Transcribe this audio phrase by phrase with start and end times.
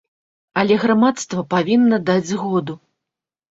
[0.61, 2.81] Але грамадства павінна даць згоду.